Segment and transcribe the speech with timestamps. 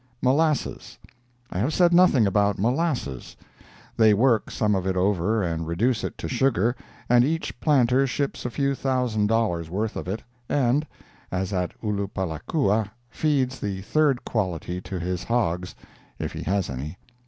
[0.23, 0.97] MOLASSES
[1.51, 3.35] I have said nothing about molasses.
[3.95, 6.75] They work some of it over and reduce it to sugar,
[7.07, 10.87] and each planter ships a few thousand dollars worth of it, and
[11.31, 15.75] (as at Ulupalakua) feeds the third quality to his hogs,
[16.17, 16.97] if he has any.